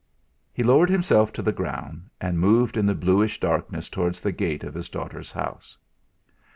He 0.51 0.63
lowered 0.63 0.89
himself 0.89 1.31
to 1.33 1.43
the 1.43 1.51
ground, 1.51 2.09
and 2.19 2.39
moved 2.39 2.75
in 2.75 2.87
the 2.87 2.95
bluish 2.95 3.39
darkness 3.39 3.87
towards 3.87 4.19
the 4.19 4.31
gate 4.31 4.63
of 4.63 4.73
his 4.73 4.89
daughter's 4.89 5.31
house. 5.31 5.77